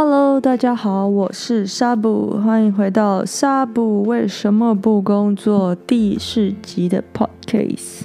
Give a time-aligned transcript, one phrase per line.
[0.00, 8.02] Hello，大家好，我是纱布，欢迎回到纱布为什么不工作第四集的 Podcast。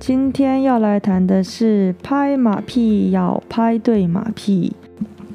[0.00, 4.72] 今天要来谈的是拍马屁要拍对马屁。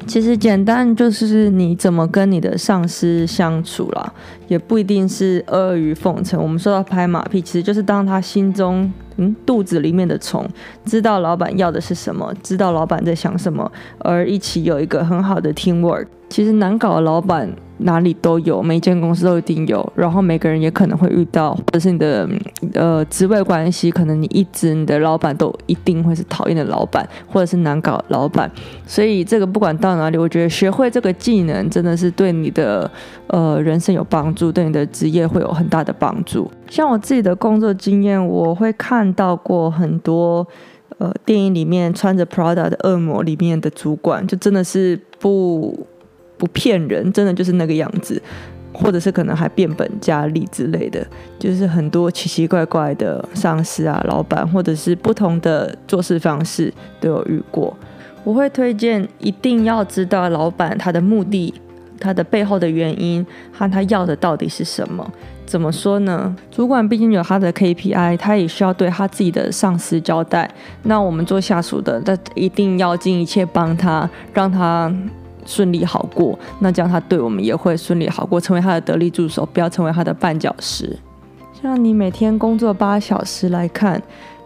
[0.05, 4.13] 其实简单就是你怎么跟你的上司相处啦，
[4.49, 6.43] 也不一定是阿谀奉承。
[6.43, 10.47] 我们说到拍马屁，其实就是当他心中嗯肚子里面的虫，
[10.85, 16.07] 知道老板要的是什么，知道老板在想什么，而一起有一个很好的 teamwork。
[16.29, 17.49] 其实难搞的老板。
[17.83, 22.29] 哪里都有，每一间公司都一定有，然后每个人也可能会遇到，或者是你的
[22.75, 28.51] 呃职位关系，可能你一直你的老板都一定会是讨厌的老板，或者是难搞的老板，
[28.85, 32.87] 所以这个不管到哪里，我觉得学会这个技能真的是对你的
[33.25, 36.51] 呃人生有帮助，对你的职业会有很大的帮助。
[36.69, 40.45] 像我自己的工作经验，我会看看到过很多
[40.99, 45.87] 呃电影里面穿着 Prada 的恶魔里面的主管，就真的是不。
[46.37, 48.19] 不骗人，真的就是那个样子，
[48.73, 51.05] 或者是可能还变本加厉之类的，
[51.37, 57.77] 就是很多奇奇怪怪的上司啊、老板，或者是不同的做事方式都有遇过。
[58.23, 61.53] 我会推荐一定要知道老板他的目的、
[62.01, 65.09] 他的背后的原因和他要的到底是什么。
[65.45, 66.35] 怎么说呢？
[66.49, 70.49] 主管毕竟有他的 KPI，他也需要对他自己的上司交代。
[70.83, 74.93] 那我们做下属的，他一定要尽一切帮他，让他。
[75.43, 80.95] 顺利好过，那这样他对我们也会顺利好过，成为他的得力助手，不要成为他的绊脚石。
[81.59, 83.99] 像你每天工作八小时来看，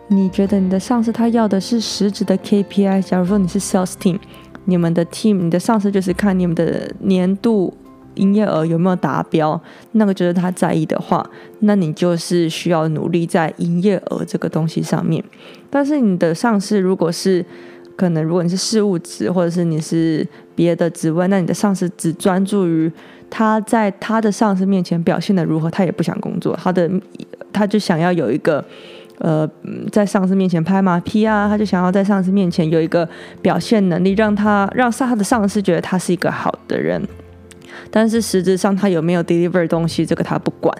[0.08, 3.02] 你觉得你的上司他要的是实质的 KPI？
[3.02, 4.17] 假如说你是 sales team，
[4.66, 7.73] 你们的 team，你的上司就是看你们的年度
[8.16, 9.59] 营业额有没有达标，
[9.94, 11.27] 那个就是他在意的话，
[11.59, 15.23] 那你就是需要努力在营业额这个东西上面。
[15.69, 17.45] 但是你的上司如果是
[17.95, 22.91] 可能如果你是事务职，或者是你是别的职位，那你的上司只专注于
[23.30, 26.89] 他在他的上司面前表现得如何，他也不想工作，他的
[27.52, 28.64] 他就想要有一个
[29.20, 29.49] 呃
[29.92, 33.08] 在上司面前拍马屁啊，他就想要在上司面前有一个
[33.42, 37.02] 表现能力，让他让他的上司觉得他是一个好的人，
[37.89, 40.76] 但是实质上他有没有 deliver 东西，这个他不管。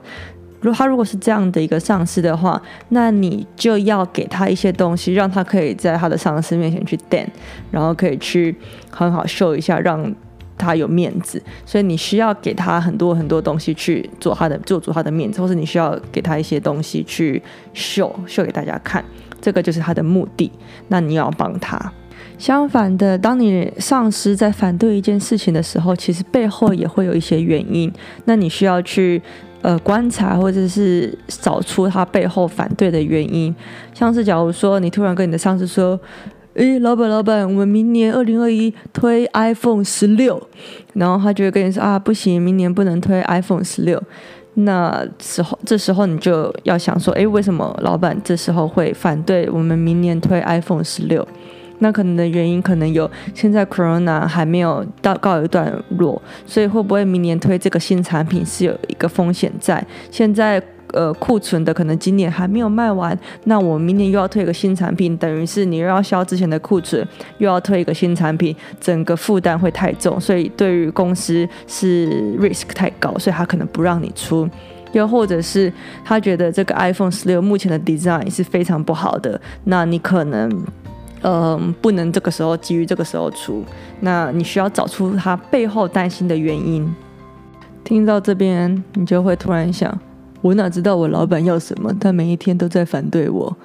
[0.62, 2.59] 如果他如果是这样的一个上司的话，
[2.90, 7.28] 那你就要给他一些东西，让他可以在他的上司面前去 dance，
[7.69, 8.56] 然后可以去
[8.90, 10.12] 很好秀一下，让
[10.57, 11.41] 他有面子。
[11.66, 17.41] 所以你需要给他很多很多东西去做他的做足他的面子，或是你需要给他一些东西去
[17.73, 19.03] 秀秀给大家看，
[19.41, 20.51] 这个就是他的目的。
[20.88, 21.91] 那你要帮他。
[22.38, 27.91] 相反的，当你上司在反对一件事情的时候，其实背后也会有一些原因。
[28.25, 29.22] 那你需要去。
[29.61, 33.55] 呃，观察或者是找出他背后反对的原因，
[33.95, 35.99] 像是假如说你突然跟你的上司说
[36.55, 40.41] ：“诶，老板，老板，我们明年二零二一推 iPhone 十六。”
[40.93, 44.01] 然后他就会跟你说：“啊，不行，明年不能推 iPhone 十六。”
[44.57, 51.27] 那时候，这时候你就要想说：“诶，为什么老板这时候会反对我们明年推 iPhone 十六？”
[51.79, 59.85] 那可能的原因可能有，现在 Corona 还没有到告一段落，所以会不会明年推这个新产品是有一个风险在？
[60.09, 60.63] 现在
[60.95, 67.07] 呃库存的可能今年还没有卖完，那我明年又要推一个新产品，等于是你又要销之前的库存，
[67.38, 74.50] 又要推一个新产品，整个负担会太重，所以对于公司是 risk 太高，所以他可能不让你出，
[74.94, 75.72] 又或者是
[76.03, 80.50] 他觉得这个 iPhone 十六目前的 design 是非常不好的，那你可能。
[81.28, 83.63] 嗯，不能这个时候基于这个时候出，
[84.01, 86.88] 那你需要找出他背后担心的原因。
[87.84, 89.97] 听到这边，你就会突然想：
[90.45, 91.91] 我哪知道我老板要什么？
[92.00, 93.57] 他每一天都在反对我，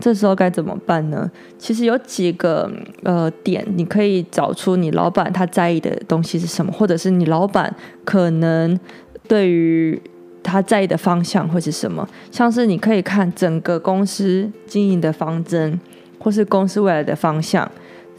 [0.00, 1.30] 这时候该怎么办呢？
[1.56, 2.68] 其实有几个
[3.04, 7.72] 呃点，你可以找出你老板他在意的东西是什么，或者是你老板
[8.04, 8.76] 可能
[9.28, 10.02] 对于
[10.42, 12.04] 他在意的方向会是什么。
[12.32, 15.78] 像是你可以看整个公司经营的方针。
[16.18, 17.70] 或是公司未来的方向，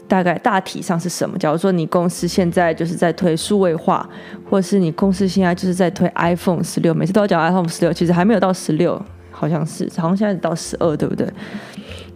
[0.08, 1.36] 大概大体上是什么？
[1.38, 4.08] 假如说你公司现在就是在推数位化，
[4.48, 9.00] 或是你公司现在就是在推 iPhone 十六，每次都要讲 iPhone 十六，其实还没有到十六，
[9.30, 11.26] 好像是，好像现在到十二，对不对？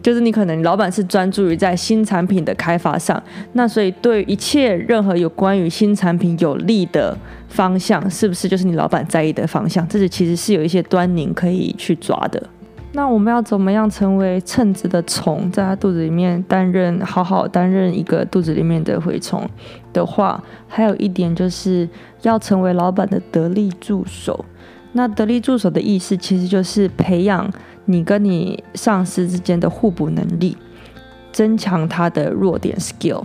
[0.01, 3.21] 就是你可能老板是专注于在新产品的开发上，
[3.53, 7.15] 那所以对一切任何有关于新产品有利的
[7.49, 9.87] 方向，是不是就是你老板在意的方向？
[9.87, 12.41] 这是其实是有一些端倪可以去抓的。
[12.93, 19.49] 那我们要怎么样成为称职的虫，在他肚子里面担任好好担任一个肚子里面的蛔虫
[19.93, 21.87] 的话，还有一点就是
[22.21, 24.43] 要成为老板的得力助手。
[24.91, 27.49] 那得力助手的意思其实就是培养
[27.85, 30.57] 你跟你上司之间的互补能力，
[31.31, 33.23] 增强他的弱点 skill。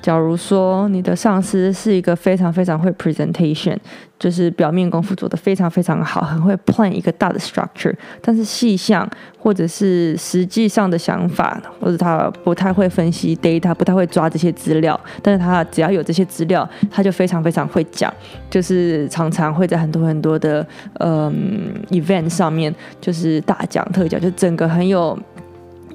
[0.00, 3.76] 假如说你的上司是一个非常非常会 presentation，
[4.18, 7.92] 就是表面功夫做得非常非常好，很会 plan 一个大的 structure，
[8.22, 9.08] 但是细项
[9.38, 18.12] 或者是实际上的想法，或者他不太会分析 data，不太会抓这些资料，但是他只要有这些资料，他就非常非常会讲，
[18.48, 20.66] 就是常常会在很多很多的
[21.00, 25.18] 嗯 event 上面就是大讲特讲，就整个很有。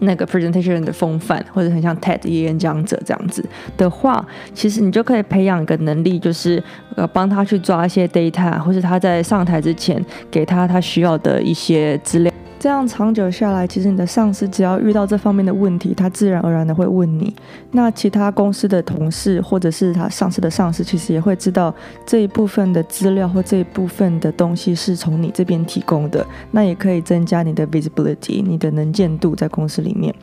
[0.04, 3.44] 那个 presentation 的风范，或者很像 TED 演讲者这样子
[3.78, 6.62] 的话，其实你就可以培养一个能力，就是
[6.96, 12.32] 呃帮他去抓一些 data，或者他在上台之前给他他需要的一些资料。
[12.64, 17.36] 这样长久下来，其实你的上司只要遇到这方面的问题，他自然而然的会问你。
[17.72, 21.76] 那其他公司的同事或者是他上司的上司，其实也会知道
[22.06, 26.26] 这一部分的资料或这一部分的东西是从你这边提供的。
[26.52, 30.16] 那也可以增加你的 visibility，你的能见度在公司里面。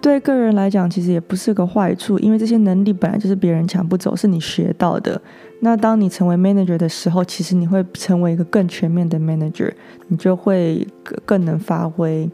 [0.00, 5.20] 对个人来讲，其实也不是个坏处，因为这些能力本来就是别人抢不走，是你学到的。
[5.60, 9.70] 那当你成为 manager 的时候，其实你会成为一个更全面的 manager，
[10.08, 10.86] 你就会
[11.26, 12.26] 更能发挥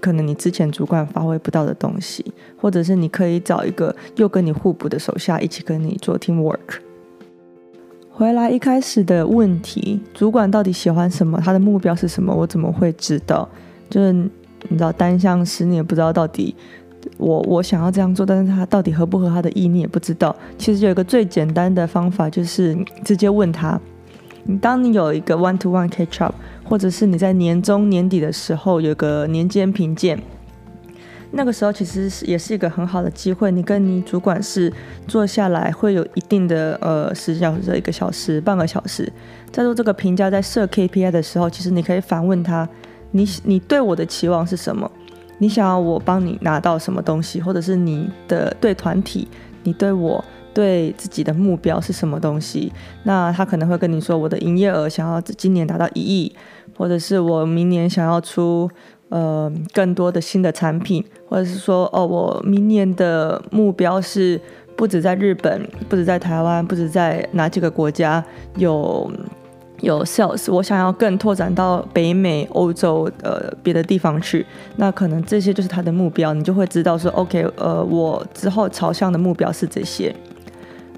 [0.00, 2.24] 可能你之前主管发挥不到的东西，
[2.56, 6.78] 或者是你可以找一个又跟你互补的手下一起跟你做 teamwork。
[8.08, 11.40] 回来一开始的问题，主管到底喜欢什么？
[11.42, 12.32] 他的目标是什么？
[12.32, 13.48] 我怎么会知道？
[13.90, 14.30] 就是。
[14.68, 16.54] 你知道单相思，你也不知道到底
[17.16, 20.34] 我我想要这样做，但是他到底合不合他的意，你也不知道。
[20.56, 23.80] 其实有一个最简单的方法，就是直接问他。
[24.44, 30.18] 你当你有一个 one to one catch up，或者是你在年终年底的时候有个年间评鉴，
[31.30, 33.52] 那个时候其实是也是一个很好的机会。
[33.52, 34.72] 你跟你主管是
[35.06, 39.12] 坐下来，会有一定的呃十小时、一个小时、半个小时，
[39.50, 42.68] 在做这个评价，在设 KPI 的时候，其实你可以反问他。
[43.12, 44.90] 你你对我的期望是什么？
[45.38, 49.26] 你想要我帮你拿到什么东西，或者是你的对团体，
[49.64, 50.24] 你对我
[50.54, 52.72] 对自己的目标是什么东西？
[53.02, 56.32] 那他可能会跟你说，我的营业额想要今年达到一亿，
[56.76, 58.70] 或者是我明年想要出
[59.08, 64.40] 呃更多的新的产品，或者是说哦，我明年的目标是
[64.76, 68.24] 不止在日本，不止在台湾，不止在哪几个国家
[68.56, 69.10] 有。
[69.82, 74.46] 有 sales，我想要更拓展到北美、欧洲呃别的地方去，
[74.76, 80.14] 那可能这些就是他的目标，你就会知道说，OK，呃，我之后朝向的目标是这些。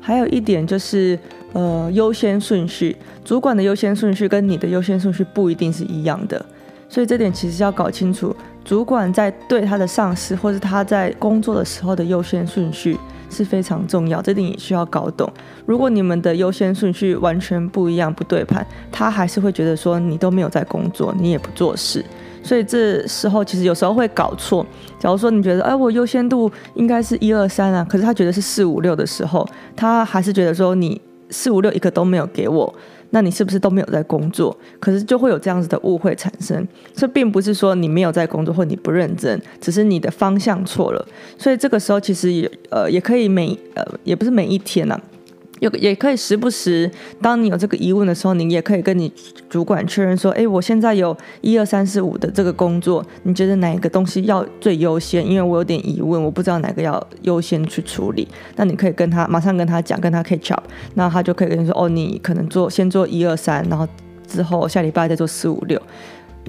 [0.00, 1.18] 还有一点就是，
[1.54, 2.94] 呃，优先顺序，
[3.24, 6.44] 主管的优先顺序跟你的优先顺序不一定是一样的，
[6.88, 12.98] 所以这点其实要搞清楚，主管在对他的上司或是他在工作的时候的优先顺序。
[13.34, 15.30] 是非常重要，这点也需要搞懂。
[15.66, 22.04] 如果你们的优先顺序完全不一样、不对盘，他还是会觉得说你都没有在工作，你也不做事。
[22.42, 24.64] 所以这时候其实有时候会搞错。
[24.98, 32.72] 假如说你觉得，哎，我优先度应该是一二三啊，可是他觉得是四五六的时候，他还是觉得说你四五六一个都没有给我。
[33.14, 34.54] 那你是不是都没有在工作？
[34.80, 36.66] 可是就会有这样子的误会产生。
[36.96, 41.06] 这并不是说你没有在工作或你不认真，只是你的方向错了。
[41.38, 45.00] 所以这个时候其实也呃也可以每呃也不是每一天呐、
[45.60, 46.90] 有也可以时不时，
[47.22, 49.10] 当你有这个疑问的时候，你也可以跟你
[49.48, 55.24] 主管确认说：“哎，我现在有一二三四五的这个工作，你觉得哪一个东西要最优先？
[55.24, 58.26] 因为我有点疑问，我不知道哪个要优先去处理。
[58.56, 63.86] 那你可以跟他马上跟他讲，跟他 catch up，那他就可以跟你说：哦，你可能做先做一二三，然后
[64.26, 65.80] 之后下礼拜再做四五六。”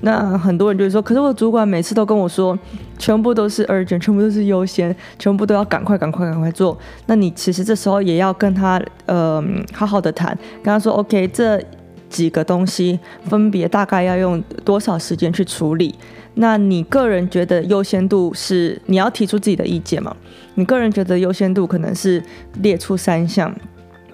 [0.01, 2.57] 那很多人就会说，可是我主管每次都跟我说，
[2.97, 6.77] 全部都是 urgent，全部都是优先，全部都要赶快、赶快、赶快做。
[7.05, 11.61] 那你其实这时候也要跟他，呃，好好的谈，跟他说，OK，这
[12.09, 15.95] 几个东西分别大概要用多少时间去处理？
[16.35, 20.15] 那你个人觉得优先度是你要提出自己的意见嘛？
[20.55, 22.21] 你个人觉得优先度可能是
[22.61, 23.53] 列出三项，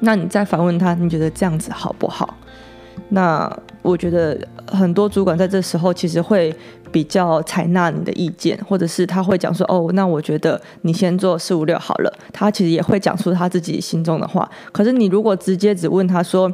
[0.02, 2.38] 那你再反问他，你觉得这样子好不好？
[3.10, 6.56] 那我觉得很多主管在这时候其实会
[6.92, 14.48] 比较采纳你的意见，或者是他会讲说：“哦，那我觉得你先做四五六好了。”他其实也会讲出他自己心中的话。
[14.72, 16.52] 可是你如果直接只问他说：“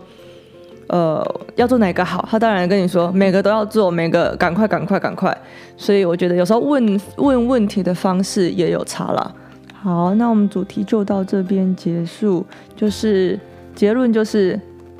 [0.88, 1.22] 呃，
[1.55, 5.38] 要做哪个好？”他当然跟你说每个都要做，每个赶快赶快赶快。
[5.75, 9.36] 所以我觉得有时候问问问题的方式也有差了。
[9.74, 13.38] 好，那我们主题就到这边结束，就是
[13.75, 14.57] 结论就是。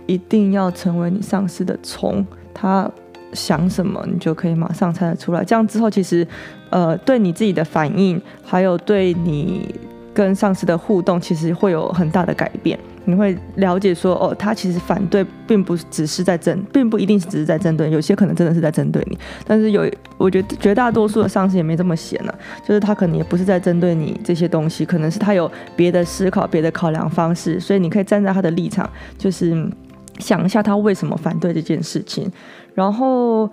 [0.08, 2.90] 一定要成为你上司的从，他
[3.34, 5.44] 想什么，你就可以马上猜得出来。
[5.44, 6.26] 这样之后，其实，
[6.72, 9.76] 呃，对你自己的反应，还有对你
[10.14, 12.80] 跟上司的互动，其实会有很大的改变。
[13.10, 19.18] 你会了解说，哦，他其实反对，并不只是在针，并不一定是只是在针对，有些可能真的是在针对你。
[19.46, 22.34] 但是有，我觉得绝大多数的上司也没这么闲呢、
[22.66, 29.56] 就是他可能也不是在针对你这些东西，可能是他有别的思考、别的考量方式，所以你可以站在他的立场，就是
[30.20, 32.32] 想一下他为什么反对这件事情，
[32.74, 33.50] 然后。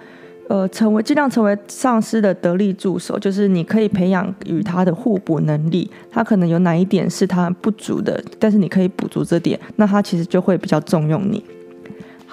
[0.47, 5.91] 呃，成为尽量成为上司的得力助手，就是你可以培养与他的互补能力。
[6.11, 11.43] 他可能有哪一点是他不足的，但是你可以补足这点，那他其实就会比较重用你。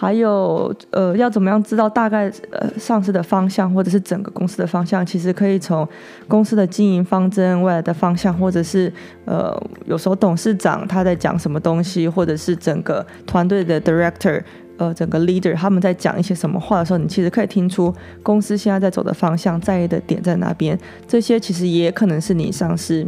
[0.01, 5.05] 还有，呃，要怎么样知道大概呃上市的方向，或者是整个公司的方向？
[5.05, 5.87] 其实可以从
[6.27, 8.91] 公司的经营方针、未来的方向，或者是
[9.25, 9.55] 呃
[9.85, 14.41] 有时候董事长他在讲什么东西，或者是整个团队的 director。
[14.77, 17.93] 呃，整个 leader 他们在讲一些什么话的时候，你其实可以听出
[18.23, 20.75] 公司现在在走的方向，在意的点在哪边。
[21.07, 23.05] 这些其实也可能是你上司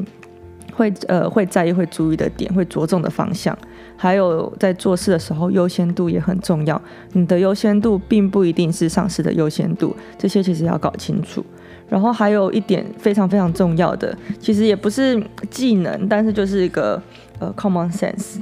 [0.75, 3.57] 会呃会在意、会注意的点，会着重的方向。
[3.95, 6.81] 还有在做事的时候，优先度也很重要。
[7.13, 11.45] 你的优先度并不一定是上司的优先度，这些其实要搞清楚。
[11.89, 17.01] 然后还有一点非常非常重要的，其实也不是技能，但是就是一个
[17.39, 18.39] 呃 common sense。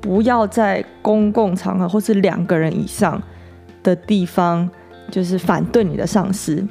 [0.00, 3.20] 不要在公共场合或是两个人以上
[3.82, 4.68] 的地方，
[5.10, 6.66] 就是反对你的上司，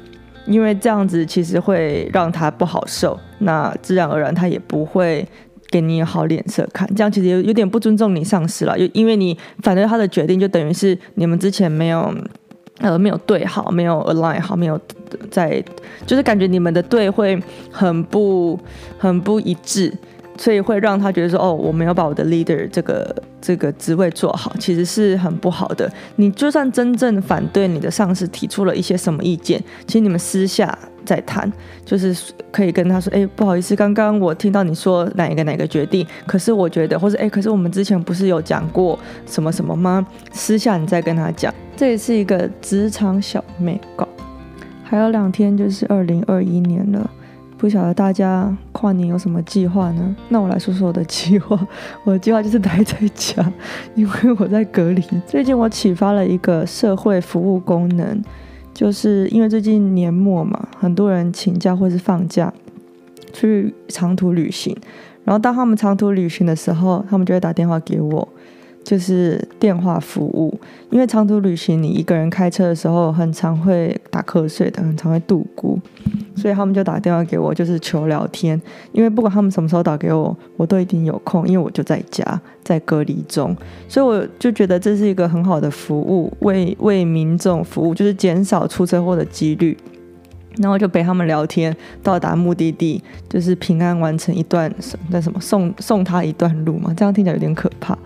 [0.46, 5.26] 因为这样子其实会让他不好受，那自然而然他也不会
[5.70, 6.88] 给你好脸色看。
[6.94, 12.14] 这样其实有有点不尊重你上司了，因为你反对他的决定，就等于是你们之前没有
[12.78, 14.80] 呃没有对好，没有 align 好，没有
[15.30, 15.62] 在，
[16.06, 18.58] 就是感觉你们的对会很不
[18.98, 19.92] 很不一致。
[20.40, 25.90] 所以会让他觉得说，哦，我没有把我的 leader 这个这个职位做好，其实是很不好的。
[26.16, 31.50] 你就算真正反对你的上司提出了一些什么意见，其实你们私下再谈，
[31.84, 32.16] 就是
[32.50, 40.06] 可以跟他说，哎，不好意思，刚刚我听到你说哪一个哪个决定，可是我觉得，或者哎，可是我们之前不是有讲过什么什么吗？
[40.32, 44.08] 私下你再跟他讲，这也是一个职场小眉角。
[44.82, 47.10] 还有两天就是二零二一年了。
[47.58, 50.16] 不晓得大家跨年有什么计划呢？
[50.28, 51.58] 那我来说说我的计划。
[52.04, 53.52] 我的计划就是待在家，
[53.96, 55.02] 因为我在隔离。
[55.26, 58.22] 最近我启发了一个社会服务功能，
[58.72, 62.52] 就是因为最近年末嘛，很多人请假或是放假
[63.32, 64.76] 去长途旅行，
[65.24, 68.28] 然后当他们长途旅行的时候，他们就会打电话给我。
[68.84, 70.58] 就是电话服务，
[70.90, 75.78] 因为长途旅行，你一个人开车的时候，很常会打瞌睡的，很常会度孤，
[76.34, 78.60] 所以他们就打电话给我，就是求聊天。
[78.92, 83.54] 因为不管他们什么时候打给我，我都一定有空，因为我就在家，在隔离中，
[83.88, 89.76] 所以我就觉得这是一个很好的服务，为为民众服务，就是减少出车祸的几率。
[90.60, 94.68] 然后就陪他们聊天，到达目的地，就是平安完成一段
[95.10, 97.96] 那什么送送他一段路嘛，这样听起来有点可怕。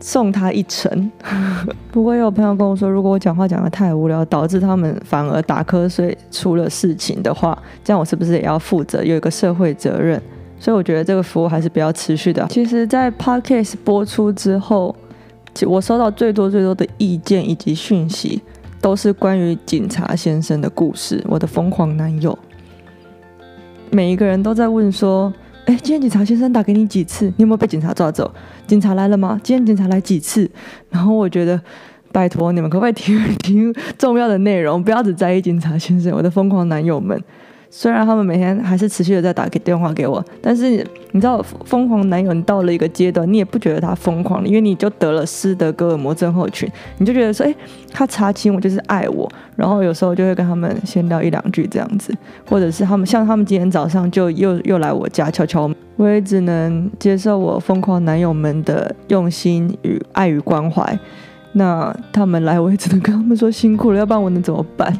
[0.00, 1.10] 送他一程。
[1.90, 10.20] 不过也有朋友跟我说，如果我讲话讲得太无聊，导致他们反而打瞌睡出了事情的话，这样我是不是也要负责，有一个社会责任？
[10.58, 12.46] 所以我觉得这个服务还是比较持续的。
[12.48, 14.94] 其实，在 Podcast 播出之后，
[15.66, 18.42] 我收到最多最多的意见以及讯息，
[18.80, 21.22] 都是关于警察先生的故事。
[21.28, 22.38] 我的疯狂男友，
[23.90, 25.32] 每一个人都在问说。
[25.66, 27.26] 哎，今天警察先生打给你几次？
[27.26, 28.32] 你有没有被警察抓走？
[28.68, 29.40] 警察来了吗？
[29.42, 30.48] 今天警察来几次？
[30.90, 31.60] 然后我觉得，
[32.12, 36.12] 拜托你们可不可以听听重要的内容，不要只在意警察先生。
[36.14, 37.20] 我的疯狂男友们。
[37.78, 46.66] 虽然他们每天还是持续的在打给电话给我，但是你知道，疯狂男友你到了一个阶段，你也不觉得他疯狂了，因为你就得了斯德哥尔摩症候群，
[46.96, 47.54] 你就觉得说，哎，
[47.92, 52.14] 他查清我就是爱我，然后有时候就会跟他们闲聊一两句这样子，
[52.48, 60.98] 或者是他们像他们今天早上就又又来我家敲敲门，我也只能接受我疯狂男友们的用心与爱与关怀，
[61.52, 64.90] 那他们来我也只能跟他们说辛苦了，要不然我能怎么办？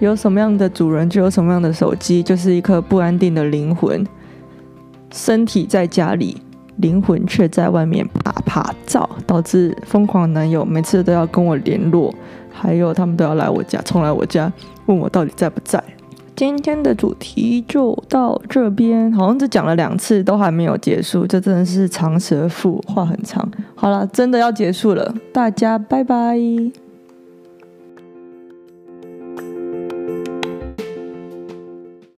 [0.00, 4.06] 有什么样的主人，就有什么样的手机，就是一颗不安定的灵魂。
[5.12, 6.36] 身体在家里，
[6.76, 12.12] 灵魂却在外面趴趴走，导致疯狂男友每次都要跟我联络，
[12.50, 14.52] 还有他们都要来我家，冲来我家
[14.86, 15.82] 问我到底在不在。
[16.36, 23.48] 今天的主题就到这边，好像只讲了两次，都还没有结束，这真的是长舌妇，话很长。
[23.76, 26.83] 好了，真的要结束了，大家拜拜。